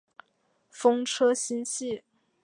[0.71, 2.01] 风车星系。